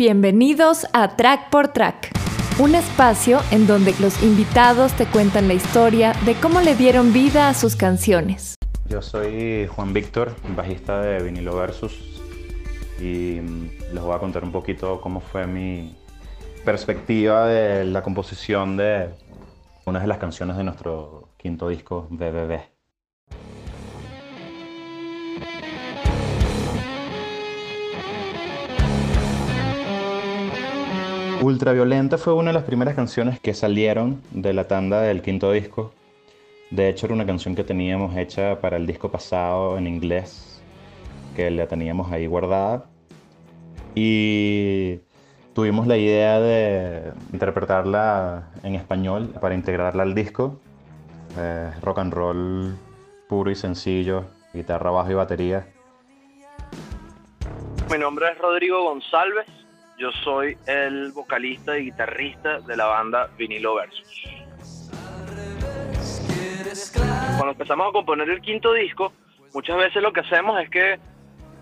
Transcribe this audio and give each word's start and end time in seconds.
Bienvenidos 0.00 0.86
a 0.94 1.14
Track 1.14 1.50
por 1.50 1.74
Track, 1.74 2.10
un 2.58 2.74
espacio 2.74 3.38
en 3.50 3.66
donde 3.66 3.94
los 4.00 4.22
invitados 4.22 4.94
te 4.94 5.04
cuentan 5.04 5.46
la 5.46 5.52
historia 5.52 6.14
de 6.24 6.36
cómo 6.36 6.62
le 6.62 6.74
dieron 6.74 7.12
vida 7.12 7.50
a 7.50 7.52
sus 7.52 7.76
canciones. 7.76 8.54
Yo 8.88 9.02
soy 9.02 9.66
Juan 9.66 9.92
Víctor, 9.92 10.34
bajista 10.56 11.02
de 11.02 11.22
Vinilo 11.22 11.54
Versus, 11.54 12.18
y 12.98 13.42
mm, 13.42 13.92
les 13.92 14.02
voy 14.02 14.14
a 14.14 14.18
contar 14.18 14.42
un 14.42 14.52
poquito 14.52 15.02
cómo 15.02 15.20
fue 15.20 15.46
mi 15.46 15.94
perspectiva 16.64 17.46
de 17.46 17.84
la 17.84 18.02
composición 18.02 18.78
de 18.78 19.10
una 19.84 20.00
de 20.00 20.06
las 20.06 20.16
canciones 20.16 20.56
de 20.56 20.64
nuestro 20.64 21.28
quinto 21.36 21.68
disco, 21.68 22.06
BBB. 22.08 22.69
Ultraviolenta 31.42 32.18
fue 32.18 32.34
una 32.34 32.50
de 32.50 32.52
las 32.52 32.64
primeras 32.64 32.94
canciones 32.94 33.40
que 33.40 33.54
salieron 33.54 34.20
de 34.30 34.52
la 34.52 34.68
tanda 34.68 35.00
del 35.00 35.22
quinto 35.22 35.50
disco. 35.52 35.90
De 36.70 36.90
hecho, 36.90 37.06
era 37.06 37.14
una 37.14 37.24
canción 37.24 37.54
que 37.54 37.64
teníamos 37.64 38.14
hecha 38.14 38.60
para 38.60 38.76
el 38.76 38.86
disco 38.86 39.10
pasado 39.10 39.78
en 39.78 39.86
inglés, 39.86 40.62
que 41.34 41.50
la 41.50 41.66
teníamos 41.66 42.12
ahí 42.12 42.26
guardada. 42.26 42.84
Y 43.94 44.98
tuvimos 45.54 45.86
la 45.86 45.96
idea 45.96 46.40
de 46.40 47.12
interpretarla 47.32 48.50
en 48.62 48.74
español 48.74 49.32
para 49.40 49.54
integrarla 49.54 50.02
al 50.02 50.14
disco. 50.14 50.60
Eh, 51.38 51.70
rock 51.80 52.00
and 52.00 52.12
roll 52.12 52.76
puro 53.30 53.50
y 53.50 53.54
sencillo, 53.54 54.26
guitarra, 54.52 54.90
bajo 54.90 55.10
y 55.10 55.14
batería. 55.14 55.66
Mi 57.90 57.96
nombre 57.96 58.26
es 58.30 58.36
Rodrigo 58.36 58.84
González 58.84 59.46
yo 60.00 60.10
soy 60.24 60.56
el 60.66 61.12
vocalista 61.12 61.76
y 61.78 61.84
guitarrista 61.84 62.60
de 62.60 62.74
la 62.74 62.86
banda 62.86 63.28
Vinilo 63.36 63.74
Versus. 63.74 64.24
Cuando 67.36 67.52
empezamos 67.52 67.88
a 67.88 67.92
componer 67.92 68.30
el 68.30 68.40
quinto 68.40 68.72
disco, 68.72 69.12
muchas 69.52 69.76
veces 69.76 70.02
lo 70.02 70.10
que 70.14 70.20
hacemos 70.20 70.58
es 70.62 70.70
que 70.70 70.98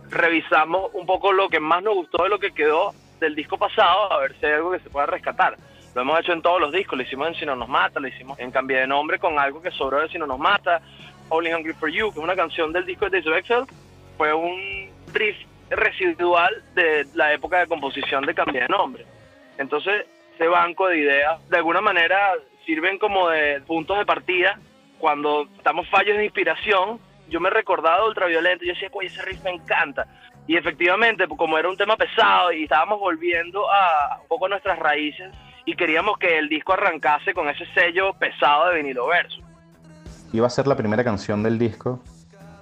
revisamos 0.08 0.90
un 0.94 1.04
poco 1.04 1.32
lo 1.32 1.48
que 1.48 1.58
más 1.58 1.82
nos 1.82 1.94
gustó 1.94 2.22
de 2.22 2.28
lo 2.28 2.38
que 2.38 2.52
quedó 2.52 2.94
del 3.18 3.34
disco 3.34 3.58
pasado, 3.58 4.12
a 4.12 4.20
ver 4.20 4.36
si 4.38 4.46
hay 4.46 4.52
algo 4.52 4.70
que 4.70 4.78
se 4.78 4.88
pueda 4.88 5.06
rescatar. 5.06 5.56
Lo 5.96 6.02
hemos 6.02 6.20
hecho 6.20 6.32
en 6.32 6.40
todos 6.40 6.60
los 6.60 6.70
discos, 6.70 6.96
lo 6.96 7.02
hicimos 7.02 7.26
en 7.26 7.34
Si 7.34 7.44
no 7.44 7.56
nos 7.56 7.68
mata, 7.68 7.98
lo 7.98 8.06
hicimos 8.06 8.38
en 8.38 8.52
Cambie 8.52 8.78
de 8.78 8.86
nombre 8.86 9.18
con 9.18 9.36
algo 9.36 9.60
que 9.60 9.72
sobró 9.72 10.00
de 10.00 10.08
Si 10.10 10.18
no 10.18 10.28
nos 10.28 10.38
mata, 10.38 10.80
Only 11.28 11.52
Hungry 11.52 11.72
for 11.72 11.88
You, 11.88 12.12
que 12.12 12.20
es 12.20 12.24
una 12.24 12.36
canción 12.36 12.72
del 12.72 12.86
disco 12.86 13.10
de 13.10 13.20
Days 13.20 13.50
of 13.50 13.68
fue 14.16 14.32
un 14.32 14.90
riff 15.12 15.36
residual 15.70 16.62
de 16.74 17.06
la 17.14 17.32
época 17.32 17.60
de 17.60 17.66
composición 17.66 18.24
de 18.24 18.34
Cambia 18.34 18.62
de 18.62 18.68
Nombre. 18.68 19.04
Entonces, 19.58 20.06
ese 20.34 20.46
banco 20.46 20.88
de 20.88 20.98
ideas, 20.98 21.48
de 21.48 21.56
alguna 21.56 21.80
manera, 21.80 22.34
sirven 22.64 22.98
como 22.98 23.28
de 23.28 23.60
puntos 23.62 23.98
de 23.98 24.06
partida. 24.06 24.58
Cuando 24.98 25.48
estamos 25.56 25.88
fallos 25.88 26.16
de 26.16 26.24
inspiración, 26.24 27.00
yo 27.28 27.40
me 27.40 27.48
he 27.48 27.52
recordado 27.52 28.08
Ultraviolento 28.08 28.64
yo 28.64 28.72
decía, 28.72 28.88
oye, 28.92 29.08
ese 29.08 29.22
riff 29.22 29.42
me 29.42 29.50
encanta. 29.50 30.06
Y 30.46 30.56
efectivamente, 30.56 31.26
como 31.28 31.58
era 31.58 31.68
un 31.68 31.76
tema 31.76 31.96
pesado 31.96 32.52
y 32.52 32.64
estábamos 32.64 32.98
volviendo 33.00 33.70
a 33.70 34.18
un 34.22 34.28
poco 34.28 34.48
nuestras 34.48 34.78
raíces 34.78 35.30
y 35.66 35.74
queríamos 35.74 36.18
que 36.18 36.38
el 36.38 36.48
disco 36.48 36.72
arrancase 36.72 37.34
con 37.34 37.48
ese 37.48 37.66
sello 37.74 38.14
pesado 38.14 38.70
de 38.70 38.76
vinilo 38.76 39.06
verso. 39.06 39.42
Iba 40.32 40.46
a 40.46 40.50
ser 40.50 40.66
la 40.66 40.76
primera 40.76 41.04
canción 41.04 41.42
del 41.42 41.58
disco, 41.58 42.02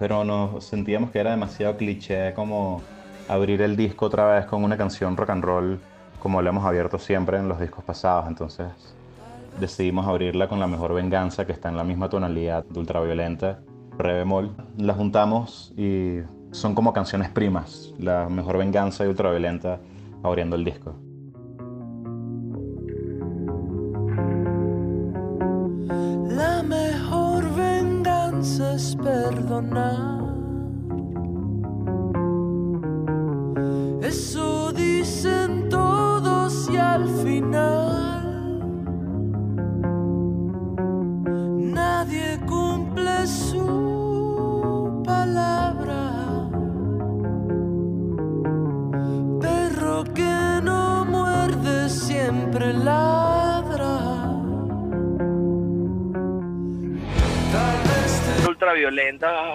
pero 0.01 0.25
nos 0.25 0.65
sentíamos 0.65 1.11
que 1.11 1.21
era 1.21 1.31
demasiado 1.31 1.77
cliché 1.77 2.34
como 2.34 2.83
abrir 3.28 3.62
el 3.62 3.77
disco 3.77 4.06
otra 4.06 4.27
vez 4.34 4.46
con 4.46 4.64
una 4.64 4.77
canción 4.77 5.16
rock 5.16 5.30
and 5.30 5.44
roll 5.44 5.80
como 6.27 6.42
lo 6.42 6.48
hemos 6.48 6.64
abierto 6.64 6.98
siempre 6.98 7.38
en 7.38 7.48
los 7.48 7.60
discos 7.60 7.84
pasados. 7.84 8.27
Entonces 8.27 8.66
decidimos 9.60 10.06
abrirla 10.06 10.48
con 10.48 10.58
La 10.58 10.66
Mejor 10.66 10.94
Venganza, 10.94 11.47
que 11.47 11.52
está 11.52 11.69
en 11.69 11.77
la 11.77 11.84
misma 11.84 12.08
tonalidad 12.08 12.64
de 12.64 12.80
ultraviolenta, 12.80 13.60
re 13.97 14.15
bemol. 14.15 14.50
La 14.76 14.94
juntamos 14.94 15.72
y 15.76 16.19
son 16.50 16.75
como 16.75 16.92
canciones 16.92 17.31
primas, 17.31 17.92
La 17.98 18.28
Mejor 18.28 18.59
Venganza 18.59 19.04
y 19.04 19.09
Ultraviolenta 19.09 19.78
abriendo 20.22 20.56
el 20.56 20.65
disco. 20.65 20.97
La 26.28 26.62
mejor 26.62 27.54
venganza 27.54 28.75
es 28.75 28.97
perdonar. 28.97 30.35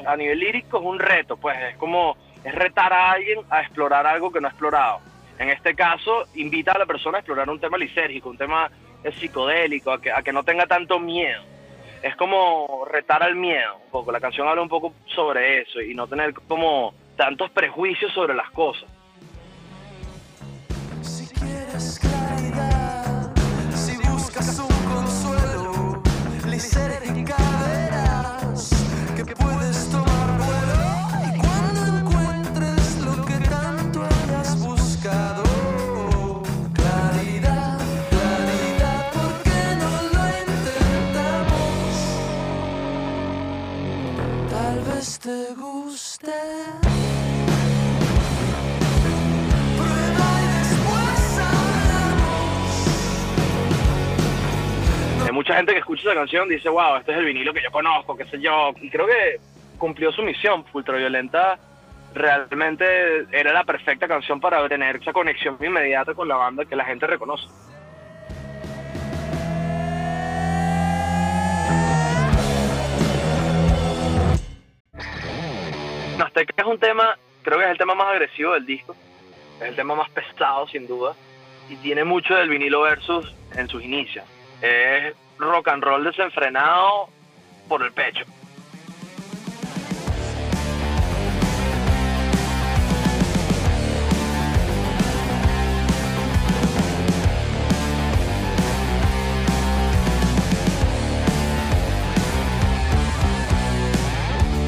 A 0.06 0.16
nivel 0.16 0.39
lírico 0.39 0.78
es 0.78 0.84
un 0.84 1.00
reto, 1.00 1.38
pues 1.38 1.57
es 1.59 1.78
como 1.78 2.17
es 2.44 2.56
retar 2.56 2.91
a 2.91 3.12
alguien 3.12 3.39
a 3.50 3.62
explorar 3.62 4.07
algo 4.07 4.31
que 4.31 4.41
no 4.41 4.47
ha 4.47 4.51
explorado. 4.51 5.00
En 5.38 5.50
este 5.50 5.75
caso, 5.75 6.28
invita 6.35 6.73
a 6.73 6.79
la 6.79 6.85
persona 6.85 7.17
a 7.17 7.22
explorar 7.22 7.50
un 7.50 7.59
tema 7.59 7.78
lisérgico, 7.78 8.29
un 8.29 8.38
tema 8.38 8.69
psicodélico, 9.19 9.91
a 9.91 10.01
que, 10.01 10.11
a 10.11 10.22
que 10.22 10.31
no 10.31 10.44
tenga 10.44 10.67
tanto 10.67 11.00
miedo. 11.00 11.41
Es 12.01 12.16
como 12.16 12.85
retar 12.90 13.23
al 13.23 13.35
miedo 13.35 13.75
un 13.85 13.91
poco. 13.91 14.11
La 14.11 14.19
canción 14.19 14.47
habla 14.47 14.61
un 14.61 14.69
poco 14.69 14.94
sobre 15.06 15.61
eso 15.61 15.81
y 15.81 15.94
no 15.94 16.07
tener 16.07 16.34
como 16.34 16.94
tantos 17.16 17.51
prejuicios 17.51 18.11
sobre 18.13 18.34
las 18.34 18.50
cosas. 18.51 18.90
Mucha 55.51 55.57
gente 55.57 55.73
que 55.73 55.79
escucha 55.79 56.01
esa 56.03 56.13
canción 56.13 56.47
dice, 56.47 56.69
wow, 56.69 56.95
este 56.95 57.12
es 57.12 57.17
el 57.17 57.25
vinilo 57.25 57.53
que 57.53 57.62
yo 57.62 57.72
conozco, 57.72 58.16
qué 58.16 58.23
sé 58.25 58.39
yo. 58.39 58.72
Y 58.81 58.89
creo 58.89 59.06
que 59.06 59.38
cumplió 59.78 60.09
su 60.13 60.23
misión. 60.23 60.63
Ultraviolenta 60.72 61.59
realmente 62.13 62.85
era 63.31 63.51
la 63.51 63.66
perfecta 63.66 64.07
canción 64.07 64.40
para 64.40 64.66
tener 64.69 64.95
esa 64.95 65.11
conexión 65.11 65.57
inmediata 65.59 66.13
con 66.13 66.29
la 66.29 66.38
banda 66.38 66.63
que 66.63 66.78
la 66.78 66.85
gente 66.85 67.06
reconoce. 67.06 67.47
Azteca 76.23 76.53
es 76.56 76.66
un 76.66 76.79
tema, 76.79 77.17
creo 77.41 77.57
que 77.57 77.66
es 77.66 77.72
el 77.72 77.78
tema 77.78 77.94
más 77.94 78.07
agresivo 78.07 78.53
del 78.53 78.66
disco, 78.66 78.95
es 79.59 79.67
el 79.67 79.75
tema 79.75 79.95
más 79.95 80.09
pesado 80.11 80.66
sin 80.69 80.88
duda, 80.88 81.13
y 81.67 81.75
tiene 81.78 82.06
mucho 82.06 82.35
del 82.35 82.47
vinilo 82.47 82.84
versus 82.84 83.35
en 83.58 83.67
sus 83.67 83.84
inicios. 83.84 84.23
Rock 85.41 85.67
and 85.70 85.84
roll 85.84 86.03
desenfrenado 86.03 87.09
por 87.67 87.82
el 87.84 87.91
pecho. 87.91 88.26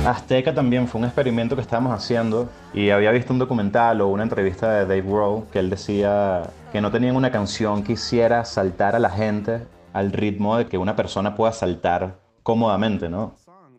Azteca 0.06 0.54
también 0.54 0.90
fue 0.90 1.00
un 1.00 1.06
experimento 1.06 1.56
que 1.56 1.62
estábamos 1.62 1.94
haciendo 1.94 2.50
y 2.74 2.90
había 2.90 3.12
visto 3.12 3.32
un 3.32 3.40
documental 3.40 4.02
o 4.02 4.10
una 4.10 4.24
entrevista 4.24 4.70
de 4.70 4.82
Dave 4.82 5.02
Grohl 5.02 5.46
que 5.50 5.60
él 5.60 5.70
decía 5.70 6.44
que 6.74 6.82
no 6.82 6.92
tenían 6.92 7.16
una 7.16 7.32
canción 7.32 7.84
que 7.84 7.94
hiciera 7.94 8.44
saltar 8.44 8.98
a 8.98 9.00
la 9.00 9.10
gente 9.10 9.62
al 9.94 10.12
ritmo 10.12 10.58
de 10.58 10.68
que 10.68 10.78
una 10.78 10.96
persona 10.96 11.36
pueda 11.36 11.54
saltar 11.54 12.20
cómodamente, 12.42 13.10
¿no? 13.10 13.36
A 13.48 13.70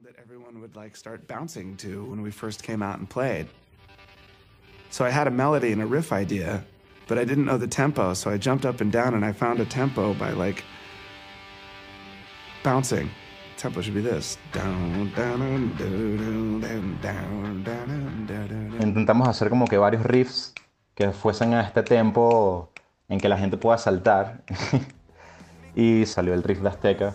Intentamos 18.83 19.29
hacer 19.29 19.51
como 19.51 19.67
que 19.67 19.79
varios 19.79 20.05
riffs 20.05 20.55
que 20.95 21.11
fuesen 21.11 21.55
a 21.55 21.63
este 21.63 21.83
tempo 21.83 22.73
en 23.09 23.19
que 23.19 23.29
la 23.29 23.37
gente 23.37 23.57
pueda 23.57 23.79
saltar. 23.79 24.45
y 25.75 26.07
salió 26.07 26.35
el 26.35 26.43
riff 26.43 26.61
de 26.61 26.69
Azteca. 26.69 27.15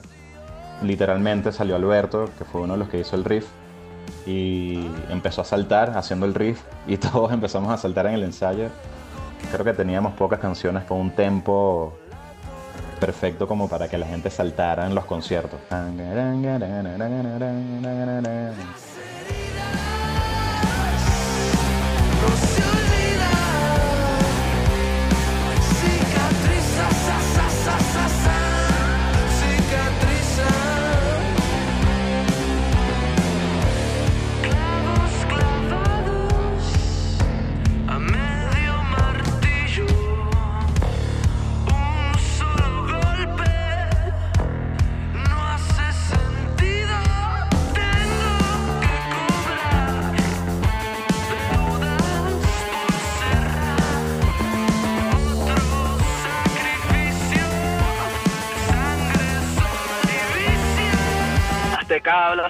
Literalmente 0.84 1.52
salió 1.52 1.76
Alberto, 1.76 2.30
que 2.38 2.46
fue 2.46 2.62
uno 2.62 2.74
de 2.74 2.80
los 2.80 2.90
que 2.90 3.00
hizo 3.00 3.16
el 3.16 3.26
riff. 3.26 3.46
Y 4.26 4.90
empezó 5.10 5.42
a 5.42 5.46
saltar 5.46 5.98
haciendo 5.98 6.26
el 6.26 6.34
riff. 6.34 6.62
Y 6.88 6.98
todos 6.98 7.32
empezamos 7.32 7.72
a 7.72 7.78
saltar 7.78 8.08
en 8.08 8.16
el 8.16 8.24
ensayo. 8.24 8.70
Creo 9.52 9.66
que 9.66 9.74
teníamos 9.74 10.14
pocas 10.14 10.40
canciones 10.40 10.84
con 10.84 11.00
un 11.00 11.12
tempo 11.12 11.94
perfecto 13.00 13.48
como 13.48 13.70
para 13.70 13.88
que 13.88 13.98
la 13.98 14.06
gente 14.06 14.30
saltara 14.30 14.86
en 14.86 14.94
los 14.94 15.06
conciertos. 15.06 15.60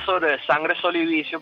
Sobre 0.10 0.44
sangre, 0.44 0.74
sol 0.82 0.96
y 0.96 1.06
vicio, 1.06 1.40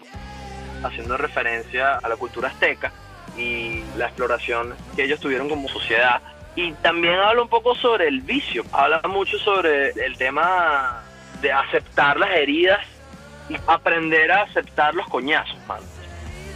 haciendo 0.84 1.16
referencia 1.16 2.00
a 2.00 2.10
la 2.10 2.18
cultura 2.18 2.50
azteca 2.50 2.92
y 3.38 3.81
la 3.96 4.08
exploración 4.08 4.75
que 4.94 5.06
ellos 5.06 5.22
tuvieron 5.22 5.48
como 5.48 5.69
sociedad. 5.69 6.22
Y 6.54 6.74
también 6.74 7.14
habla 7.14 7.44
un 7.44 7.48
poco 7.48 7.75
sobre 7.75 8.10
el 8.10 8.19
vicio, 8.19 8.66
habla 8.74 9.02
mucho 9.08 9.40
sobre 9.40 9.92
el 9.92 10.18
tema 10.18 11.02
de 11.42 11.50
aceptar 11.54 12.19
las 12.19 12.31
heridas 12.31 12.81
y 13.48 13.56
aprender 13.68 14.34
a 14.34 14.42
aceptar 14.42 14.94
los 14.96 15.08
coñazos, 15.08 15.58
mano. 15.66 15.86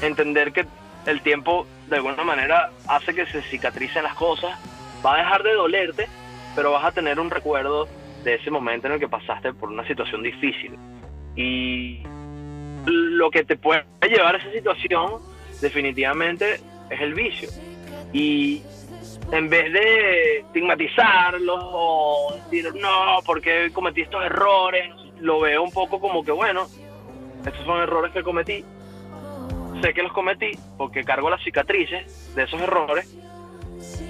Entender 0.01 0.51
que 0.51 0.65
el 1.05 1.21
tiempo 1.21 1.65
de 1.87 1.95
alguna 1.95 2.25
manera 2.25 2.71
hace 2.89 3.15
que 3.15 3.25
se 3.27 3.41
cicatricen 3.43 4.03
las 4.03 4.15
cosas, 4.15 4.59
va 5.03 5.15
a 5.15 5.17
dejar 5.19 5.43
de 5.43 5.53
dolerte, 5.53 6.09
pero 6.57 6.73
vas 6.73 6.83
a 6.83 6.91
tener 6.91 7.21
un 7.21 7.29
recuerdo 7.29 7.87
de 8.25 8.35
ese 8.35 8.51
momento 8.51 8.87
en 8.87 8.93
el 8.95 8.99
que 8.99 9.07
pasaste 9.07 9.53
por 9.53 9.69
una 9.69 9.87
situación 9.87 10.21
difícil 10.23 10.77
y 11.35 12.01
lo 12.85 13.29
que 13.31 13.43
te 13.43 13.55
puede 13.55 13.85
llevar 14.09 14.35
a 14.35 14.37
esa 14.37 14.51
situación 14.51 15.21
definitivamente 15.61 16.59
es 16.89 17.01
el 17.01 17.13
vicio. 17.13 17.49
Y 18.13 18.61
en 19.31 19.49
vez 19.49 19.71
de 19.71 20.39
estigmatizarlo 20.39 21.55
o 21.55 22.35
decir 22.35 22.73
no 22.75 23.19
porque 23.25 23.71
cometí 23.71 24.01
estos 24.01 24.23
errores 24.23 24.89
lo 25.19 25.39
veo 25.39 25.63
un 25.63 25.71
poco 25.71 25.99
como 25.99 26.23
que 26.23 26.31
bueno 26.31 26.67
estos 27.45 27.65
son 27.65 27.81
errores 27.81 28.11
que 28.11 28.23
cometí. 28.23 28.63
Sé 29.81 29.93
que 29.93 30.03
los 30.03 30.11
cometí 30.11 30.51
porque 30.77 31.03
cargo 31.03 31.29
las 31.29 31.43
cicatrices 31.43 32.35
de 32.35 32.43
esos 32.43 32.61
errores 32.61 33.15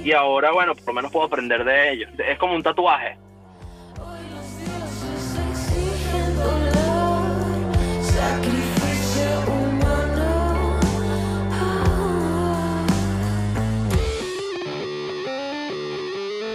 y 0.03 0.11
ahora 0.11 0.51
bueno 0.51 0.75
por 0.75 0.87
lo 0.87 0.93
menos 0.93 1.11
puedo 1.11 1.25
aprender 1.25 1.63
de 1.63 1.91
ellos 1.91 2.09
es 2.17 2.37
como 2.37 2.55
un 2.55 2.63
tatuaje 2.63 3.17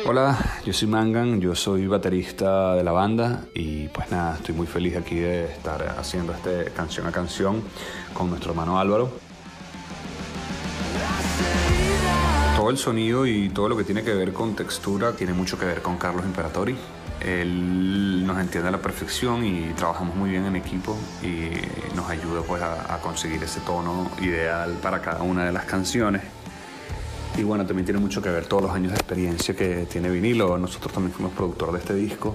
Hola, 0.08 0.38
yo 0.64 0.72
soy 0.72 0.86
Mangan, 0.86 1.40
yo 1.40 1.56
soy 1.56 1.88
baterista 1.88 2.76
de 2.76 2.84
la 2.84 2.92
banda 2.92 3.42
y 3.54 3.88
pues 3.88 4.08
nada, 4.12 4.36
estoy 4.36 4.54
muy 4.54 4.68
feliz 4.68 4.96
aquí 4.96 5.16
de 5.16 5.46
estar 5.46 5.96
haciendo 5.98 6.32
este 6.32 6.70
canción 6.70 7.08
a 7.08 7.10
canción 7.10 7.60
con 8.14 8.30
nuestro 8.30 8.52
hermano 8.52 8.78
Álvaro. 8.78 9.10
Todo 12.56 12.70
el 12.70 12.78
sonido 12.78 13.26
y 13.26 13.48
todo 13.48 13.68
lo 13.68 13.76
que 13.76 13.82
tiene 13.82 14.04
que 14.04 14.14
ver 14.14 14.32
con 14.32 14.54
textura 14.54 15.10
tiene 15.10 15.32
mucho 15.32 15.58
que 15.58 15.64
ver 15.64 15.82
con 15.82 15.98
Carlos 15.98 16.24
Imperatori. 16.24 16.76
Él 17.20 18.24
nos 18.24 18.38
entiende 18.38 18.68
a 18.68 18.72
la 18.72 18.80
perfección 18.80 19.44
y 19.44 19.72
trabajamos 19.72 20.14
muy 20.14 20.30
bien 20.30 20.44
en 20.44 20.54
equipo 20.54 20.96
y 21.20 21.50
nos 21.96 22.08
ayuda 22.08 22.42
pues 22.46 22.62
a, 22.62 22.94
a 22.94 23.00
conseguir 23.00 23.42
ese 23.42 23.58
tono 23.58 24.08
ideal 24.20 24.78
para 24.80 25.02
cada 25.02 25.24
una 25.24 25.44
de 25.44 25.50
las 25.50 25.64
canciones. 25.64 26.35
Y 27.38 27.42
bueno, 27.42 27.66
también 27.66 27.84
tiene 27.84 28.00
mucho 28.00 28.22
que 28.22 28.30
ver 28.30 28.46
todos 28.46 28.62
los 28.62 28.72
años 28.72 28.92
de 28.92 28.96
experiencia 28.96 29.54
que 29.54 29.86
tiene 29.86 30.08
vinilo. 30.08 30.56
Nosotros 30.56 30.92
también 30.92 31.12
fuimos 31.12 31.34
productor 31.34 31.70
de 31.72 31.78
este 31.78 31.94
disco 31.94 32.34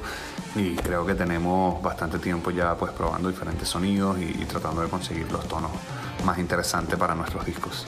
y 0.55 0.75
creo 0.75 1.05
que 1.05 1.15
tenemos 1.15 1.81
bastante 1.81 2.19
tiempo 2.19 2.51
ya 2.51 2.75
pues 2.75 2.91
probando 2.91 3.29
diferentes 3.29 3.67
sonidos 3.67 4.19
y, 4.19 4.25
y 4.25 4.45
tratando 4.45 4.81
de 4.81 4.89
conseguir 4.89 5.31
los 5.31 5.47
tonos 5.47 5.71
más 6.23 6.37
interesantes 6.37 6.99
para 6.99 7.15
nuestros 7.15 7.43
discos. 7.45 7.87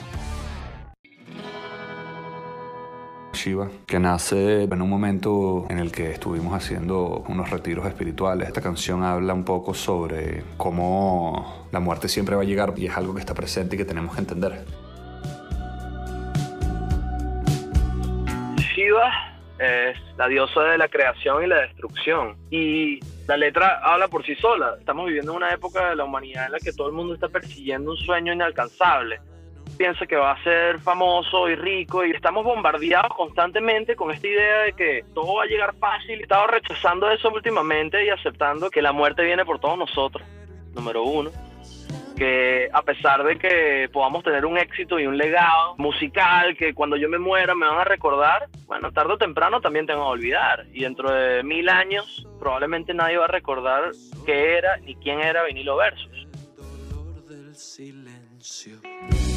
Shiva, 3.32 3.68
que 3.86 4.00
nace 4.00 4.62
en 4.62 4.82
un 4.82 4.88
momento 4.88 5.66
en 5.68 5.78
el 5.78 5.92
que 5.92 6.10
estuvimos 6.10 6.54
haciendo 6.54 7.24
unos 7.28 7.50
retiros 7.50 7.86
espirituales. 7.86 8.48
Esta 8.48 8.60
canción 8.60 9.04
habla 9.04 9.34
un 9.34 9.44
poco 9.44 9.74
sobre 9.74 10.42
cómo 10.56 11.66
la 11.70 11.78
muerte 11.78 12.08
siempre 12.08 12.34
va 12.34 12.42
a 12.42 12.46
llegar 12.46 12.74
y 12.76 12.86
es 12.86 12.96
algo 12.96 13.14
que 13.14 13.20
está 13.20 13.34
presente 13.34 13.76
y 13.76 13.78
que 13.78 13.84
tenemos 13.84 14.14
que 14.14 14.20
entender. 14.20 14.83
Es 19.58 19.96
la 20.16 20.26
diosa 20.26 20.62
de 20.62 20.78
la 20.78 20.88
creación 20.88 21.44
y 21.44 21.46
la 21.46 21.60
destrucción. 21.60 22.36
Y 22.50 22.98
la 23.26 23.36
letra 23.36 23.80
habla 23.82 24.08
por 24.08 24.24
sí 24.24 24.34
sola. 24.36 24.74
Estamos 24.78 25.06
viviendo 25.06 25.32
una 25.32 25.52
época 25.52 25.90
de 25.90 25.96
la 25.96 26.04
humanidad 26.04 26.46
en 26.46 26.52
la 26.52 26.58
que 26.58 26.72
todo 26.72 26.88
el 26.88 26.94
mundo 26.94 27.14
está 27.14 27.28
persiguiendo 27.28 27.92
un 27.92 27.96
sueño 27.96 28.32
inalcanzable. 28.32 29.20
Piensa 29.78 30.06
que 30.06 30.16
va 30.16 30.32
a 30.32 30.42
ser 30.44 30.78
famoso 30.80 31.48
y 31.48 31.56
rico 31.56 32.04
y 32.04 32.12
estamos 32.12 32.44
bombardeados 32.44 33.14
constantemente 33.16 33.96
con 33.96 34.10
esta 34.12 34.26
idea 34.26 34.58
de 34.62 34.72
que 34.72 35.04
todo 35.14 35.36
va 35.36 35.44
a 35.44 35.46
llegar 35.46 35.74
fácil. 35.76 36.20
He 36.20 36.22
estado 36.22 36.46
rechazando 36.48 37.10
eso 37.10 37.30
últimamente 37.30 38.04
y 38.04 38.08
aceptando 38.08 38.70
que 38.70 38.82
la 38.82 38.92
muerte 38.92 39.24
viene 39.24 39.44
por 39.44 39.58
todos 39.58 39.78
nosotros, 39.78 40.26
número 40.74 41.02
uno 41.02 41.30
que 42.14 42.68
a 42.72 42.82
pesar 42.82 43.24
de 43.24 43.38
que 43.38 43.88
podamos 43.92 44.22
tener 44.22 44.46
un 44.46 44.58
éxito 44.58 44.98
y 44.98 45.06
un 45.06 45.16
legado 45.16 45.74
musical 45.78 46.56
que 46.56 46.74
cuando 46.74 46.96
yo 46.96 47.08
me 47.08 47.18
muera 47.18 47.54
me 47.54 47.66
van 47.66 47.78
a 47.78 47.84
recordar, 47.84 48.48
bueno, 48.66 48.92
tarde 48.92 49.14
o 49.14 49.18
temprano 49.18 49.60
también 49.60 49.86
tengo 49.86 50.04
que 50.04 50.10
olvidar. 50.10 50.66
Y 50.72 50.82
dentro 50.82 51.10
de 51.10 51.42
mil 51.42 51.68
años 51.68 52.26
probablemente 52.38 52.94
nadie 52.94 53.18
va 53.18 53.24
a 53.24 53.28
recordar 53.28 53.90
qué 54.26 54.56
era 54.56 54.76
ni 54.78 54.94
quién 54.96 55.20
era 55.20 55.44
Vinilo 55.44 55.76
Versus. 55.76 56.26
Si 57.52 57.92
tus 57.92 59.33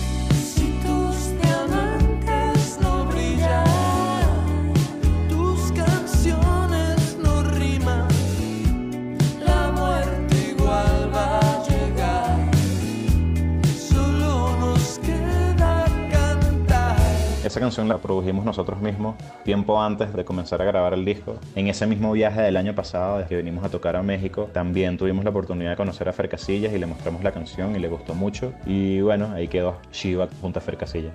Esa 17.48 17.62
canción 17.62 17.88
la 17.88 18.00
produjimos 18.00 18.44
nosotros 18.44 18.82
mismos 18.82 19.16
tiempo 19.46 19.82
antes 19.82 20.12
de 20.12 20.26
comenzar 20.26 20.62
a 20.62 20.66
grabar 20.66 20.94
el 20.94 21.06
disco. 21.06 21.40
En 21.56 21.68
ese 21.68 21.88
mismo 21.88 22.12
viaje 22.12 22.42
del 22.42 22.58
año 22.58 22.76
pasado, 22.76 23.20
desde 23.20 23.30
que 23.30 23.38
vinimos 23.38 23.64
a 23.64 23.70
tocar 23.70 23.96
a 23.96 24.04
México, 24.04 24.50
también 24.52 24.98
tuvimos 24.98 25.24
la 25.24 25.30
oportunidad 25.30 25.70
de 25.70 25.78
conocer 25.78 26.10
a 26.10 26.12
Fer 26.12 26.28
Casillas 26.28 26.74
y 26.74 26.78
le 26.78 26.86
mostramos 26.86 27.24
la 27.24 27.32
canción 27.32 27.74
y 27.74 27.80
le 27.80 27.88
gustó 27.88 28.14
mucho. 28.16 28.52
Y 28.66 29.00
bueno, 29.00 29.32
ahí 29.34 29.48
quedó 29.48 29.80
Shiva 29.94 30.28
junto 30.42 30.60
a 30.60 30.62
Fer 30.62 30.76
Casillas. 30.76 31.14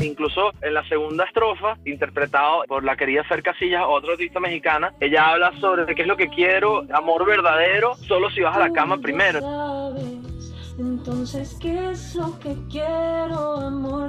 Incluso 0.00 0.52
en 0.62 0.74
la 0.74 0.88
segunda 0.88 1.24
estrofa, 1.24 1.76
interpretado 1.84 2.62
por 2.68 2.84
la 2.84 2.96
querida 2.96 3.24
Fer 3.24 3.42
Casillas, 3.42 3.82
otra 3.88 4.12
artista 4.12 4.38
mexicana, 4.38 4.94
ella 5.00 5.26
habla 5.26 5.50
sobre 5.58 5.92
qué 5.92 6.02
es 6.02 6.08
lo 6.08 6.16
que 6.16 6.28
quiero, 6.28 6.84
amor 6.92 7.26
verdadero, 7.26 7.96
solo 7.96 8.30
si 8.30 8.42
vas 8.42 8.56
a 8.56 8.60
la 8.60 8.70
cama 8.70 8.98
primero. 8.98 9.40
Entonces, 10.78 11.56
¿qué 11.60 11.90
es 11.90 12.16
lo 12.16 12.36
que 12.40 12.56
quiero? 12.68 13.58
Amor 13.58 14.03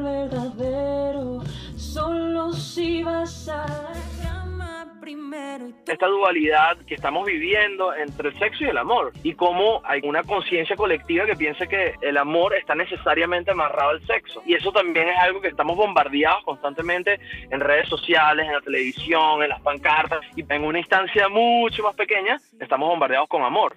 esta 5.95 6.07
dualidad 6.07 6.77
que 6.85 6.95
estamos 6.95 7.25
viviendo 7.25 7.93
entre 7.95 8.29
el 8.29 8.37
sexo 8.37 8.63
y 8.63 8.67
el 8.67 8.77
amor 8.77 9.13
y 9.23 9.33
cómo 9.33 9.81
hay 9.85 10.01
una 10.03 10.23
conciencia 10.23 10.75
colectiva 10.75 11.25
que 11.25 11.35
piensa 11.35 11.65
que 11.67 11.95
el 12.01 12.17
amor 12.17 12.53
está 12.53 12.75
necesariamente 12.75 13.51
amarrado 13.51 13.91
al 13.91 14.05
sexo 14.05 14.43
y 14.45 14.53
eso 14.53 14.71
también 14.71 15.07
es 15.07 15.17
algo 15.17 15.41
que 15.41 15.47
estamos 15.47 15.75
bombardeados 15.77 16.43
constantemente 16.43 17.19
en 17.49 17.59
redes 17.59 17.87
sociales, 17.87 18.45
en 18.45 18.53
la 18.53 18.61
televisión, 18.61 19.41
en 19.41 19.49
las 19.49 19.61
pancartas 19.61 20.19
y 20.35 20.45
en 20.47 20.63
una 20.63 20.79
instancia 20.79 21.29
mucho 21.29 21.83
más 21.83 21.95
pequeña 21.95 22.37
estamos 22.59 22.89
bombardeados 22.89 23.29
con 23.29 23.43
amor. 23.43 23.75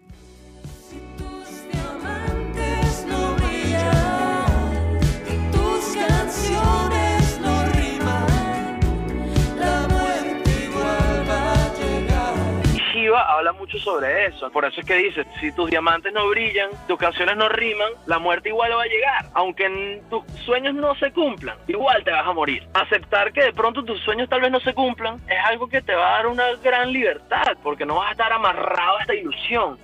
Mucho 13.68 13.78
sobre 13.84 14.26
eso. 14.26 14.50
Por 14.50 14.64
eso 14.64 14.80
es 14.80 14.86
que 14.86 14.94
dice, 14.94 15.26
si 15.40 15.52
tus 15.52 15.68
diamantes 15.68 16.10
no 16.12 16.26
brillan, 16.28 16.70
tus 16.86 16.98
canciones 16.98 17.36
no 17.36 17.50
riman, 17.50 17.92
la 18.06 18.18
muerte 18.18 18.48
igual 18.48 18.72
va 18.72 18.82
a 18.82 18.86
llegar. 18.86 19.26
Aunque 19.34 20.02
tus 20.08 20.24
sueños 20.44 20.74
no 20.74 20.94
se 20.94 21.12
cumplan, 21.12 21.58
igual 21.66 22.02
te 22.02 22.10
vas 22.10 22.26
a 22.26 22.32
morir. 22.32 22.66
Aceptar 22.72 23.30
que 23.32 23.44
de 23.44 23.52
pronto 23.52 23.84
tus 23.84 24.00
sueños 24.00 24.28
tal 24.28 24.40
vez 24.40 24.50
no 24.50 24.60
se 24.60 24.72
cumplan 24.72 25.16
es 25.28 25.38
algo 25.44 25.68
que 25.68 25.82
te 25.82 25.94
va 25.94 26.08
a 26.08 26.12
dar 26.12 26.26
una 26.28 26.44
gran 26.62 26.90
libertad, 26.90 27.58
porque 27.62 27.84
no 27.84 27.96
vas 27.96 28.08
a 28.08 28.12
estar 28.12 28.32
amarrado 28.32 28.96
a 28.96 29.00
esta 29.02 29.14
ilusión. 29.14 29.78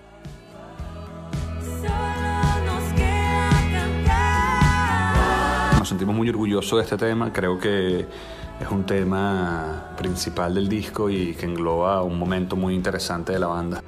Nos 5.78 5.88
sentimos 5.90 6.14
muy 6.14 6.30
orgullosos 6.30 6.78
de 6.78 6.84
este 6.84 6.96
tema, 6.96 7.30
creo 7.30 7.60
que 7.60 8.06
es 8.60 8.70
un 8.70 8.84
tema 8.84 9.90
principal 9.96 10.54
del 10.54 10.68
disco 10.68 11.10
y 11.10 11.34
que 11.34 11.46
engloba 11.46 12.02
un 12.02 12.18
momento 12.18 12.56
muy 12.56 12.74
interesante 12.74 13.32
de 13.32 13.38
la 13.38 13.48
banda. 13.48 13.82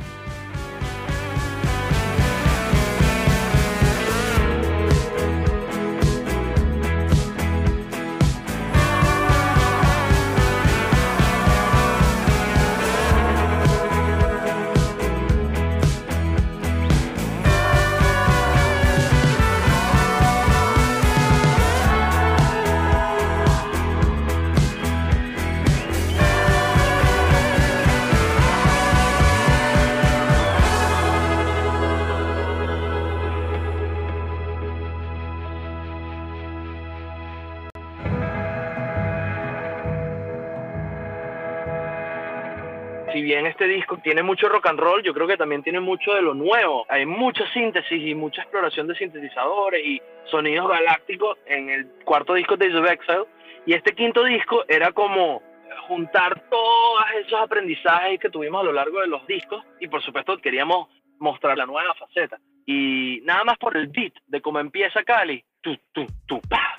Si 43.17 43.23
bien 43.23 43.47
este 43.47 43.67
disco 43.67 43.97
tiene 43.97 44.23
mucho 44.23 44.47
rock 44.47 44.67
and 44.67 44.79
roll, 44.79 45.03
yo 45.03 45.15
creo 45.15 45.27
que 45.27 45.39
también 45.39 45.63
tiene 45.63 45.81
mucho 45.81 46.13
de 46.13 46.21
lo 46.21 46.35
nuevo. 46.35 46.85
Hay 46.91 47.07
mucha 47.07 47.51
síntesis 47.51 47.99
y 47.99 48.15
mucha 48.15 48.43
exploración 48.43 48.87
de 48.89 48.95
sintetizadores 48.95 49.83
y 49.83 50.03
sonidos 50.27 50.69
galácticos 50.69 51.39
en 51.47 51.71
el 51.71 51.87
cuarto 52.05 52.35
disco 52.35 52.59
de 52.59 52.69
Days 52.69 52.79
of 52.79 52.91
Exile. 52.91 53.25
Y 53.65 53.73
este 53.73 53.95
quinto 53.95 54.23
disco 54.23 54.67
era 54.69 54.93
como 54.93 55.41
juntar 55.89 56.43
todos 56.51 57.05
esos 57.25 57.41
aprendizajes 57.41 58.21
que 58.21 58.29
tuvimos 58.29 58.61
a 58.61 58.65
lo 58.65 58.73
largo 58.73 59.01
de 59.01 59.07
los 59.07 59.27
discos 59.27 59.65
y 59.81 59.89
por 59.89 60.03
supuesto 60.03 60.37
queríamos 60.37 60.89
mostrar 61.19 61.57
la 61.57 61.65
nueva 61.65 61.95
faceta. 61.95 62.39
Y 62.67 63.23
nada 63.23 63.45
más 63.45 63.57
por 63.57 63.79
el 63.79 63.87
beat 63.87 64.13
de 64.27 64.43
cómo 64.43 64.61
empieza 64.61 65.03
Cali, 65.05 65.43
tu, 65.63 65.75
tu, 65.93 66.05
tu, 66.27 66.39
pa, 66.43 66.75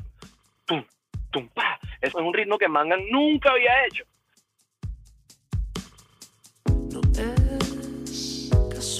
tum, 0.67 0.85
tum, 1.31 1.49
pa. 1.49 1.79
Eso 1.99 2.19
es 2.19 2.23
un 2.23 2.33
ritmo 2.35 2.59
que 2.59 2.67
Manga 2.67 2.95
nunca 3.09 3.49
había 3.49 3.87
hecho. 3.87 4.03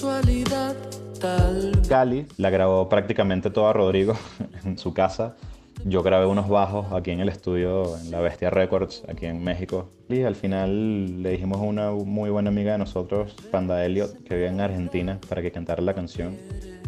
Casualidad, 0.08 0.74
tal 1.20 1.72
Cali 1.88 2.26
la 2.38 2.50
grabó 2.50 2.88
prácticamente 2.88 3.50
toda 3.50 3.72
Rodrigo 3.72 4.14
en 4.64 4.78
su 4.78 4.94
casa. 4.94 5.36
Yo 5.84 6.02
grabé 6.02 6.26
unos 6.26 6.48
bajos 6.48 6.86
aquí 6.92 7.12
en 7.12 7.20
el 7.20 7.28
estudio, 7.28 7.96
en 7.98 8.10
La 8.10 8.20
Bestia 8.20 8.50
Records, 8.50 9.04
aquí 9.06 9.26
en 9.26 9.44
México. 9.44 9.88
Y 10.08 10.22
al 10.22 10.34
final 10.34 11.22
le 11.22 11.30
dijimos 11.30 11.58
a 11.58 11.62
una 11.62 11.92
muy 11.92 12.30
buena 12.30 12.50
amiga 12.50 12.72
de 12.72 12.78
nosotros, 12.78 13.32
Panda 13.52 13.84
Elliot, 13.84 14.24
que 14.24 14.34
vive 14.34 14.48
en 14.48 14.60
Argentina, 14.60 15.20
para 15.28 15.40
que 15.40 15.52
cantara 15.52 15.80
la 15.80 15.94
canción. 15.94 16.36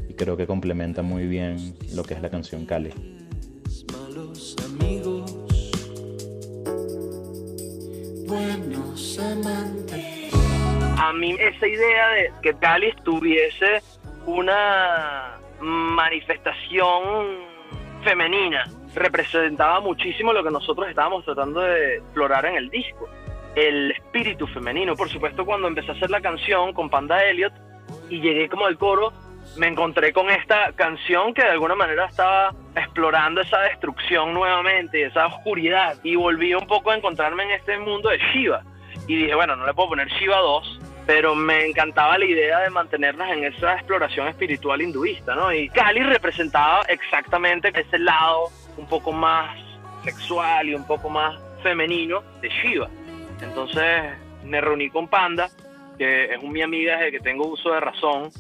Y 0.08 0.14
creo 0.14 0.36
que 0.36 0.48
complementa 0.48 1.02
muy 1.02 1.28
bien 1.28 1.76
lo 1.94 2.02
que 2.02 2.14
es 2.14 2.22
la 2.22 2.30
canción 2.30 2.66
Cali. 2.66 2.90
malos 3.92 4.56
amigos, 4.66 5.70
buenos 8.26 9.18
amantes. 9.20 9.89
A 11.00 11.12
mí 11.14 11.34
esa 11.38 11.66
idea 11.66 12.08
de 12.08 12.32
que 12.42 12.54
Cali 12.54 12.92
tuviese 13.04 13.82
una 14.26 15.38
manifestación 15.60 17.38
femenina 18.04 18.66
representaba 18.94 19.80
muchísimo 19.80 20.32
lo 20.32 20.44
que 20.44 20.50
nosotros 20.50 20.88
estábamos 20.88 21.24
tratando 21.24 21.60
de 21.60 21.96
explorar 21.96 22.44
en 22.46 22.56
el 22.56 22.68
disco. 22.68 23.08
El 23.54 23.92
espíritu 23.92 24.46
femenino. 24.48 24.94
Por 24.94 25.08
supuesto, 25.08 25.44
cuando 25.46 25.68
empecé 25.68 25.90
a 25.92 25.94
hacer 25.94 26.10
la 26.10 26.20
canción 26.20 26.72
con 26.72 26.90
Panda 26.90 27.24
Elliot 27.24 27.52
y 28.08 28.20
llegué 28.20 28.48
como 28.48 28.66
al 28.66 28.76
coro, 28.76 29.12
me 29.56 29.68
encontré 29.68 30.12
con 30.12 30.28
esta 30.30 30.72
canción 30.72 31.32
que 31.34 31.42
de 31.42 31.50
alguna 31.50 31.74
manera 31.74 32.06
estaba 32.06 32.54
explorando 32.76 33.40
esa 33.40 33.60
destrucción 33.62 34.34
nuevamente, 34.34 35.04
esa 35.04 35.26
oscuridad. 35.26 35.96
Y 36.04 36.14
volví 36.16 36.52
un 36.54 36.66
poco 36.66 36.90
a 36.90 36.96
encontrarme 36.96 37.44
en 37.44 37.50
este 37.52 37.78
mundo 37.78 38.10
de 38.10 38.18
Shiva. 38.18 38.62
Y 39.06 39.16
dije, 39.16 39.34
bueno, 39.34 39.56
no 39.56 39.66
le 39.66 39.74
puedo 39.74 39.90
poner 39.90 40.08
Shiva 40.08 40.36
2, 40.38 40.79
pero 41.06 41.34
me 41.34 41.66
encantaba 41.66 42.18
la 42.18 42.24
idea 42.24 42.60
de 42.60 42.70
mantenernos 42.70 43.28
en 43.28 43.44
esa 43.44 43.74
exploración 43.74 44.28
espiritual 44.28 44.80
hinduista, 44.80 45.34
¿no? 45.34 45.52
Y 45.52 45.68
Kali 45.68 46.02
representaba 46.02 46.82
exactamente 46.88 47.72
ese 47.74 47.98
lado 47.98 48.48
un 48.76 48.86
poco 48.86 49.12
más 49.12 49.56
sexual 50.04 50.68
y 50.68 50.74
un 50.74 50.86
poco 50.86 51.10
más 51.10 51.38
femenino 51.62 52.22
de 52.40 52.48
Shiva. 52.48 52.88
Entonces 53.42 54.12
me 54.44 54.60
reuní 54.60 54.90
con 54.90 55.08
Panda, 55.08 55.48
que 55.98 56.34
es 56.34 56.42
mi 56.42 56.62
amiga 56.62 56.96
desde 56.96 57.12
que 57.12 57.20
tengo 57.20 57.46
uso 57.46 57.72
de 57.72 57.80
razón, 57.80 58.30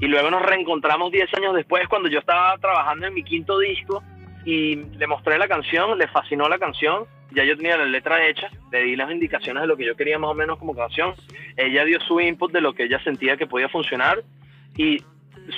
y 0.00 0.06
luego 0.06 0.30
nos 0.30 0.42
reencontramos 0.42 1.10
10 1.12 1.34
años 1.34 1.54
después 1.54 1.88
cuando 1.88 2.08
yo 2.08 2.18
estaba 2.18 2.56
trabajando 2.58 3.06
en 3.06 3.14
mi 3.14 3.22
quinto 3.22 3.58
disco 3.58 4.02
y 4.44 4.76
le 4.76 5.06
mostré 5.06 5.38
la 5.38 5.48
canción, 5.48 5.96
le 5.98 6.08
fascinó 6.08 6.48
la 6.48 6.58
canción, 6.58 7.06
ya 7.34 7.44
yo 7.44 7.56
tenía 7.56 7.76
la 7.76 7.84
letra 7.84 8.26
hecha, 8.26 8.48
le 8.70 8.82
di 8.82 8.96
las 8.96 9.10
indicaciones 9.10 9.62
de 9.62 9.66
lo 9.66 9.76
que 9.76 9.86
yo 9.86 9.96
quería 9.96 10.18
más 10.18 10.30
o 10.30 10.34
menos 10.34 10.58
como 10.58 10.74
canción, 10.74 11.14
ella 11.56 11.84
dio 11.84 12.00
su 12.00 12.20
input 12.20 12.52
de 12.52 12.60
lo 12.60 12.74
que 12.74 12.84
ella 12.84 13.02
sentía 13.02 13.36
que 13.36 13.46
podía 13.46 13.68
funcionar 13.68 14.22
y 14.76 15.02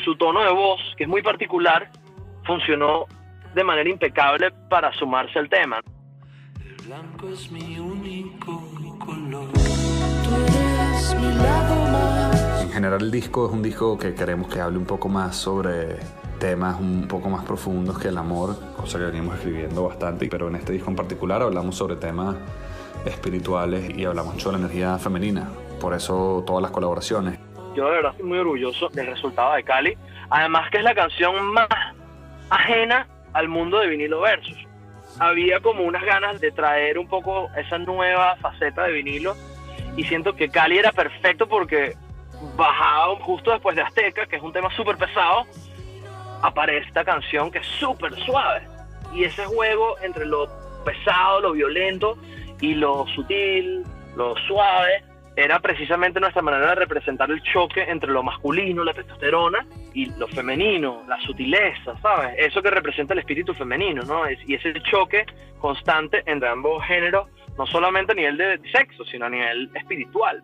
su 0.05 0.17
tono 0.17 0.43
de 0.43 0.53
voz, 0.53 0.81
que 0.97 1.05
es 1.05 1.09
muy 1.09 1.23
particular, 1.23 1.91
funcionó 2.45 3.07
de 3.55 3.65
manera 3.65 3.89
impecable 3.89 4.51
para 4.69 4.93
sumarse 4.93 5.39
al 5.39 5.49
tema. 5.49 5.81
El 6.61 6.87
blanco 6.87 7.29
es 7.29 7.51
mi 7.51 7.79
único 7.79 8.63
color. 8.99 9.49
Tú 9.53 10.35
eres 10.35 11.15
mi 11.15 11.35
lado 11.35 11.93
más. 11.93 12.63
En 12.63 12.71
general 12.71 13.03
el 13.03 13.11
disco 13.11 13.47
es 13.47 13.53
un 13.53 13.63
disco 13.63 13.99
que 13.99 14.15
queremos 14.15 14.53
que 14.53 14.61
hable 14.61 14.79
un 14.79 14.87
poco 14.87 15.09
más 15.09 15.37
sobre 15.37 15.97
temas 16.39 16.79
un 16.81 17.09
poco 17.09 17.29
más 17.29 17.45
profundos 17.45 17.99
que 17.99 18.09
el 18.09 18.19
amor, 18.19 18.57
cosa 18.77 18.99
que 18.99 19.05
venimos 19.05 19.37
escribiendo 19.37 19.85
bastante, 19.85 20.29
pero 20.29 20.49
en 20.49 20.57
este 20.57 20.73
disco 20.73 20.91
en 20.91 20.97
particular 20.97 21.43
hablamos 21.43 21.77
sobre 21.77 21.97
temas 21.97 22.37
espirituales 23.05 23.97
y 23.97 24.05
hablamos 24.05 24.35
mucho 24.35 24.51
de 24.51 24.59
la 24.59 24.65
energía 24.65 24.99
femenina, 24.99 25.49
por 25.81 25.95
eso 25.95 26.43
todas 26.47 26.63
las 26.63 26.71
colaboraciones. 26.71 27.39
Yo 27.75 27.87
de 27.87 27.91
verdad 27.91 28.13
estoy 28.13 28.27
muy 28.27 28.39
orgulloso 28.39 28.89
del 28.89 29.07
resultado 29.09 29.55
de 29.55 29.63
Cali, 29.63 29.97
además 30.31 30.71
que 30.71 30.79
es 30.79 30.85
la 30.85 30.95
canción 30.95 31.53
más 31.53 31.69
ajena 32.51 33.07
al 33.33 33.49
mundo 33.49 33.79
de 33.79 33.89
vinilo 33.89 34.21
versus. 34.21 34.57
Había 35.19 35.61
como 35.61 35.85
unas 35.85 36.05
ganas 36.05 36.41
de 36.41 36.51
traer 36.53 36.99
un 36.99 37.09
poco 37.09 37.49
esa 37.57 37.79
nueva 37.79 38.37
faceta 38.37 38.85
de 38.85 38.93
vinilo 38.93 39.35
y 39.97 40.05
siento 40.05 40.35
que 40.35 40.49
Cali 40.49 40.79
era 40.79 40.93
perfecto 40.93 41.47
porque 41.47 41.97
bajaba 42.57 43.17
justo 43.21 43.51
después 43.51 43.77
de 43.77 43.83
Azteca, 43.83 44.27
que 44.27 44.37
es 44.37 44.43
un 44.43 44.53
tema 44.53 44.71
súper 44.77 44.97
pesado, 44.97 45.47
aparece 46.43 46.87
esta 46.87 47.05
canción 47.05 47.51
que 47.51 47.59
es 47.59 47.67
súper 47.67 48.15
suave. 48.25 48.63
Y 49.15 49.25
ese 49.25 49.45
juego 49.47 49.97
entre 50.03 50.27
lo 50.27 50.49
pesado, 50.85 51.41
lo 51.41 51.53
violento 51.53 52.17
y 52.61 52.75
lo 52.75 53.07
sutil, 53.09 53.85
lo 54.17 54.35
suave, 54.47 55.03
era 55.37 55.61
precisamente 55.61 56.19
nuestra 56.19 56.41
manera 56.41 56.71
de 56.71 56.75
representar 56.77 57.31
el 57.31 57.43
choque 57.43 57.83
entre 57.83 58.11
lo 58.11 58.23
masculino, 58.23 58.83
la 58.83 58.95
testosterona, 58.95 59.67
y 59.93 60.07
lo 60.19 60.27
femenino, 60.29 61.05
la 61.07 61.21
sutileza, 61.21 61.95
¿sabes? 62.01 62.35
Eso 62.39 62.63
que 62.63 62.71
representa 62.71 63.13
el 63.13 63.21
espíritu 63.21 63.53
femenino, 63.53 64.03
¿no? 64.03 64.23
Y 64.31 64.55
ese 64.55 64.73
choque 64.83 65.27
constante 65.59 66.23
entre 66.25 66.49
ambos 66.49 66.83
géneros, 66.85 67.29
no 67.59 67.67
solamente 67.67 68.13
a 68.13 68.15
nivel 68.15 68.39
de 68.39 68.61
sexo, 68.73 69.05
sino 69.05 69.27
a 69.27 69.31
nivel 69.31 69.71
espiritual. 69.75 70.43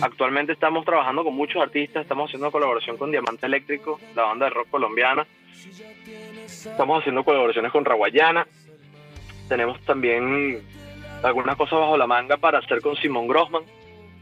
Actualmente 0.00 0.52
estamos 0.52 0.84
trabajando 0.84 1.22
con 1.22 1.34
muchos 1.34 1.62
artistas, 1.62 2.02
estamos 2.02 2.28
haciendo 2.28 2.50
colaboración 2.50 2.96
con 2.96 3.12
Diamante 3.12 3.46
Eléctrico, 3.46 4.00
la 4.16 4.24
banda 4.24 4.46
de 4.46 4.50
rock 4.50 4.68
colombiana. 4.68 5.26
Estamos 6.44 7.00
haciendo 7.00 7.22
colaboraciones 7.22 7.70
con 7.70 7.84
Raguayana. 7.84 8.48
Tenemos 9.48 9.80
también 9.82 10.62
algunas 11.22 11.54
cosas 11.54 11.78
bajo 11.78 11.96
la 11.96 12.08
manga 12.08 12.36
para 12.36 12.58
hacer 12.58 12.80
con 12.80 12.96
Simón 12.96 13.28
Grossman, 13.28 13.62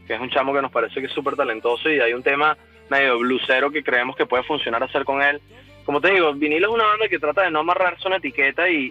que 0.05 0.13
es 0.13 0.21
un 0.21 0.29
chamo 0.29 0.53
que 0.53 0.61
nos 0.61 0.71
parece 0.71 0.99
que 0.99 1.07
es 1.07 1.13
súper 1.13 1.35
talentoso 1.35 1.89
y 1.89 1.99
hay 1.99 2.13
un 2.13 2.21
tema 2.21 2.55
medio 2.91 3.17
blusero 3.17 3.71
que 3.71 3.83
creemos 3.83 4.15
que 4.15 4.27
puede 4.27 4.43
funcionar 4.43 4.83
hacer 4.83 5.03
con 5.03 5.23
él. 5.23 5.41
Como 5.85 6.01
te 6.01 6.11
digo, 6.11 6.33
Vinilo 6.33 6.67
es 6.67 6.73
una 6.73 6.85
banda 6.85 7.07
que 7.07 7.19
trata 7.19 7.43
de 7.43 7.51
no 7.51 7.59
amarrarse 7.59 8.07
una 8.07 8.17
etiqueta 8.17 8.67
y, 8.67 8.89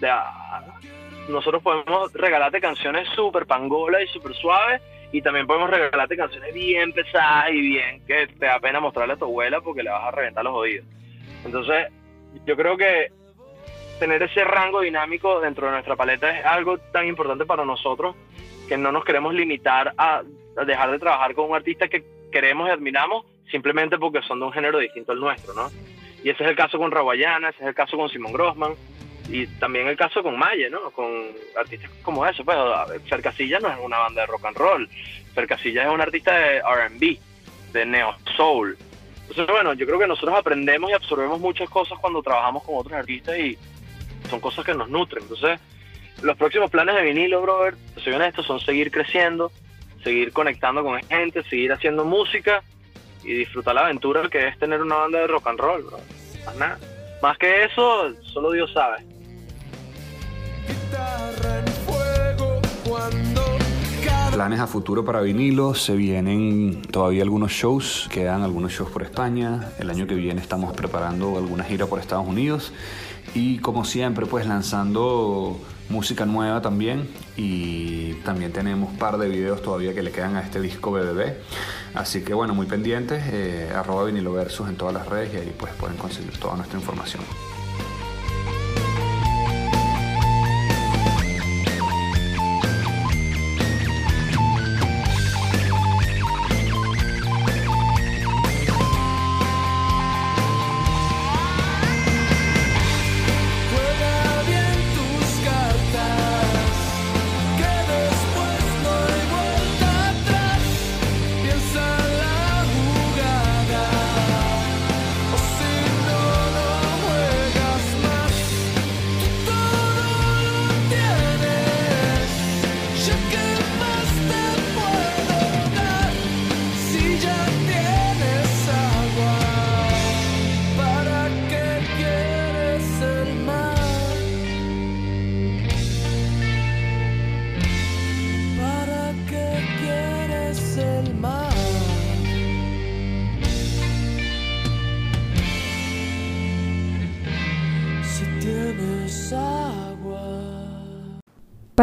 de, 0.00 0.10
nosotros 1.28 1.62
podemos 1.62 2.12
regalarte 2.12 2.60
canciones 2.60 3.08
súper 3.14 3.46
pangolas 3.46 4.02
y 4.02 4.06
súper 4.08 4.34
suaves 4.34 4.82
y 5.12 5.22
también 5.22 5.46
podemos 5.46 5.70
regalarte 5.70 6.16
canciones 6.16 6.52
bien 6.52 6.92
pesadas 6.92 7.50
y 7.50 7.60
bien 7.60 8.04
que 8.04 8.26
te 8.26 8.46
da 8.46 8.58
pena 8.58 8.80
mostrarle 8.80 9.14
a 9.14 9.16
tu 9.16 9.26
abuela 9.26 9.60
porque 9.60 9.82
le 9.82 9.90
vas 9.90 10.04
a 10.04 10.10
reventar 10.10 10.44
los 10.44 10.54
oídos. 10.54 10.86
Entonces, 11.44 11.86
yo 12.44 12.56
creo 12.56 12.76
que 12.76 13.12
tener 14.00 14.22
ese 14.24 14.42
rango 14.42 14.80
dinámico 14.80 15.40
dentro 15.40 15.66
de 15.66 15.72
nuestra 15.72 15.94
paleta 15.94 16.36
es 16.36 16.44
algo 16.44 16.78
tan 16.78 17.06
importante 17.06 17.46
para 17.46 17.64
nosotros 17.64 18.16
que 18.68 18.76
no 18.76 18.90
nos 18.90 19.04
queremos 19.04 19.32
limitar 19.34 19.94
a 19.96 20.22
dejar 20.66 20.90
de 20.90 20.98
trabajar 20.98 21.34
con 21.34 21.50
un 21.50 21.56
artista 21.56 21.86
que 21.86 22.04
queremos 22.32 22.68
y 22.68 22.72
admiramos 22.72 23.24
simplemente 23.50 23.98
porque 23.98 24.20
son 24.22 24.40
de 24.40 24.46
un 24.46 24.52
género 24.52 24.78
distinto 24.78 25.12
al 25.12 25.20
nuestro, 25.20 25.54
¿no? 25.54 25.68
Y 26.24 26.30
ese 26.30 26.42
es 26.42 26.50
el 26.50 26.56
caso 26.56 26.78
con 26.78 26.90
Raguayana, 26.90 27.50
ese 27.50 27.60
es 27.60 27.68
el 27.68 27.74
caso 27.74 27.98
con 27.98 28.08
Simón 28.08 28.32
Grossman 28.32 28.72
y 29.28 29.46
también 29.46 29.86
el 29.86 29.96
caso 29.96 30.22
con 30.22 30.38
Maye, 30.38 30.70
¿no? 30.70 30.90
Con 30.90 31.06
artistas 31.54 31.90
como 32.02 32.26
eso, 32.26 32.42
pues 32.44 32.56
Fer 33.08 33.20
Casillas 33.20 33.62
no 33.62 33.68
es 33.68 33.78
una 33.82 33.98
banda 33.98 34.22
de 34.22 34.26
rock 34.26 34.46
and 34.46 34.56
roll, 34.56 34.88
Fer 35.34 35.46
Casillas 35.46 35.86
es 35.86 35.92
un 35.92 36.00
artista 36.00 36.34
de 36.34 36.56
R&B, 36.56 37.18
de 37.74 37.86
neo 37.86 38.16
soul. 38.36 38.76
Entonces, 39.20 39.46
bueno, 39.48 39.74
yo 39.74 39.84
creo 39.86 39.98
que 39.98 40.06
nosotros 40.06 40.34
aprendemos 40.34 40.90
y 40.90 40.94
absorbemos 40.94 41.40
muchas 41.40 41.68
cosas 41.68 41.98
cuando 41.98 42.22
trabajamos 42.22 42.64
con 42.64 42.76
otros 42.78 42.94
artistas 42.94 43.38
y 43.38 43.58
son 44.30 44.40
cosas 44.40 44.64
que 44.64 44.72
nos 44.72 44.88
nutren. 44.88 45.24
Entonces, 45.24 45.60
los 46.22 46.36
próximos 46.38 46.70
planes 46.70 46.94
de 46.94 47.02
vinilo, 47.02 47.42
brother, 47.42 47.74
soy 48.02 48.14
honesto, 48.14 48.42
son 48.42 48.60
seguir 48.60 48.90
creciendo, 48.90 49.52
seguir 50.02 50.32
conectando 50.32 50.82
con 50.82 51.02
gente, 51.02 51.42
seguir 51.44 51.70
haciendo 51.70 52.06
música 52.06 52.62
y 53.24 53.32
disfrutar 53.32 53.74
la 53.74 53.82
aventura 53.82 54.28
que 54.28 54.48
es 54.48 54.58
tener 54.58 54.82
una 54.82 54.96
banda 54.96 55.20
de 55.20 55.26
rock 55.26 55.46
and 55.48 55.58
roll, 55.58 55.82
bro. 55.82 55.98
Más 56.46 56.56
nada. 56.56 56.78
Más 57.22 57.38
que 57.38 57.64
eso, 57.64 58.12
solo 58.22 58.52
Dios 58.52 58.70
sabe. 58.72 58.98
Guitarra 60.68 61.58
en 61.58 61.66
fuego 61.66 62.60
cuando 62.86 63.42
cada 64.04 64.30
Planes 64.30 64.60
a 64.60 64.66
futuro 64.66 65.04
para 65.04 65.20
vinilo, 65.20 65.74
se 65.74 65.96
vienen 65.96 66.82
todavía 66.82 67.22
algunos 67.22 67.52
shows, 67.52 68.08
quedan 68.12 68.42
algunos 68.42 68.72
shows 68.72 68.90
por 68.90 69.02
España, 69.02 69.70
el 69.78 69.90
año 69.90 70.06
que 70.06 70.14
viene 70.14 70.40
estamos 70.40 70.74
preparando 70.74 71.38
alguna 71.38 71.64
gira 71.64 71.86
por 71.86 71.98
Estados 71.98 72.26
Unidos 72.26 72.72
y 73.34 73.58
como 73.58 73.84
siempre 73.84 74.26
pues 74.26 74.46
lanzando 74.46 75.58
música 75.88 76.26
nueva 76.26 76.62
también 76.62 77.08
y 77.36 78.14
también 78.24 78.52
tenemos 78.52 78.90
un 78.90 78.98
par 78.98 79.18
de 79.18 79.28
videos 79.28 79.62
todavía 79.62 79.94
que 79.94 80.02
le 80.02 80.10
quedan 80.10 80.36
a 80.36 80.40
este 80.40 80.60
disco 80.60 80.90
BBB, 80.90 81.34
así 81.94 82.22
que 82.22 82.34
bueno, 82.34 82.54
muy 82.54 82.66
pendientes, 82.66 83.22
eh, 83.32 83.70
arroba 83.74 84.04
vinilo 84.04 84.32
versus 84.32 84.68
en 84.68 84.76
todas 84.76 84.94
las 84.94 85.06
redes 85.08 85.34
y 85.34 85.36
ahí 85.38 85.54
pues 85.56 85.72
pueden 85.74 85.96
conseguir 85.96 86.36
toda 86.38 86.56
nuestra 86.56 86.78
información. 86.78 87.22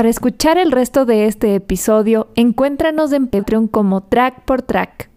Para 0.01 0.09
escuchar 0.09 0.57
el 0.57 0.71
resto 0.71 1.05
de 1.05 1.27
este 1.27 1.53
episodio, 1.53 2.29
encuéntranos 2.33 3.11
en 3.11 3.27
Patreon 3.27 3.67
como 3.67 4.01
Track 4.01 4.45
por 4.45 4.63
Track. 4.63 5.11